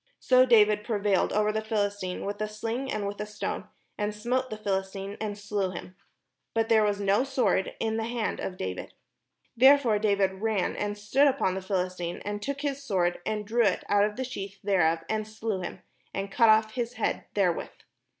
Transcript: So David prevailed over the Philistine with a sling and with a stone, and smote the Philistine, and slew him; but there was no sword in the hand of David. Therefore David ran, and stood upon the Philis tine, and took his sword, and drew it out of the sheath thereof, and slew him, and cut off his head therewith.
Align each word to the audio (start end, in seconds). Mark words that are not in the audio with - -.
So 0.19 0.47
David 0.47 0.83
prevailed 0.83 1.31
over 1.31 1.51
the 1.51 1.61
Philistine 1.63 2.25
with 2.25 2.41
a 2.41 2.47
sling 2.47 2.91
and 2.91 3.05
with 3.05 3.21
a 3.21 3.25
stone, 3.27 3.67
and 3.99 4.15
smote 4.15 4.49
the 4.49 4.57
Philistine, 4.57 5.15
and 5.21 5.37
slew 5.37 5.69
him; 5.73 5.95
but 6.55 6.69
there 6.69 6.81
was 6.83 6.99
no 6.99 7.23
sword 7.23 7.75
in 7.79 7.97
the 7.97 8.05
hand 8.05 8.39
of 8.39 8.57
David. 8.57 8.95
Therefore 9.55 9.99
David 9.99 10.41
ran, 10.41 10.75
and 10.75 10.97
stood 10.97 11.27
upon 11.27 11.53
the 11.53 11.61
Philis 11.61 11.97
tine, 11.99 12.19
and 12.25 12.41
took 12.41 12.61
his 12.61 12.81
sword, 12.81 13.19
and 13.27 13.45
drew 13.45 13.63
it 13.65 13.83
out 13.89 14.03
of 14.03 14.15
the 14.15 14.23
sheath 14.23 14.57
thereof, 14.63 15.03
and 15.07 15.27
slew 15.27 15.61
him, 15.61 15.81
and 16.15 16.31
cut 16.31 16.49
off 16.49 16.71
his 16.73 16.93
head 16.93 17.25
therewith. 17.35 17.69